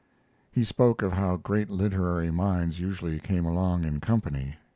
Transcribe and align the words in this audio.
He 0.51 0.63
spoke 0.63 1.03
of 1.03 1.11
how 1.13 1.37
great 1.37 1.69
literary 1.69 2.31
minds 2.31 2.79
usually 2.79 3.19
came 3.19 3.45
along 3.45 3.83
in 3.83 3.99
company. 3.99 4.55